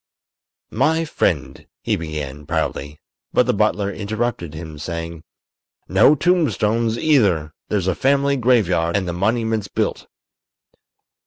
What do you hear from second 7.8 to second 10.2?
a family graveyard and the monument's built."